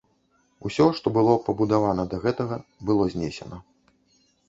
[0.69, 2.61] Усё, што было пабудавана да гэтага,
[2.91, 3.65] было знесена.